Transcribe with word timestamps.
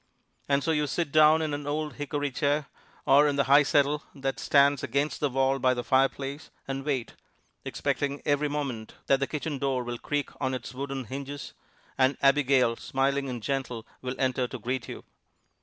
And 0.49 0.63
so 0.63 0.71
you 0.71 0.87
sit 0.87 1.11
down 1.11 1.43
in 1.43 1.53
an 1.53 1.67
old 1.67 1.93
hickory 1.97 2.31
chair, 2.31 2.65
or 3.05 3.27
in 3.27 3.35
the 3.35 3.43
high 3.43 3.61
settle 3.61 4.01
that 4.15 4.39
stands 4.39 4.81
against 4.81 5.19
the 5.19 5.29
wall 5.29 5.59
by 5.59 5.75
the 5.75 5.83
fireplace, 5.83 6.49
and 6.67 6.83
wait, 6.83 7.13
expecting 7.63 8.19
every 8.25 8.47
moment 8.49 8.95
that 9.05 9.19
the 9.19 9.27
kitchen 9.27 9.59
door 9.59 9.83
will 9.83 9.99
creak 9.99 10.31
on 10.41 10.55
its 10.55 10.73
wooden 10.73 11.03
hinges, 11.03 11.53
and 11.99 12.17
Abigail, 12.19 12.75
smiling 12.77 13.29
and 13.29 13.43
gentle, 13.43 13.85
will 14.01 14.15
enter 14.17 14.47
to 14.47 14.57
greet 14.57 14.89
you. 14.89 15.03